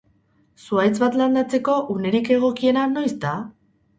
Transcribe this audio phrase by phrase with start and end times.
[0.67, 3.37] Zuhaitz bat landatzeko unerik egokiena noiz da?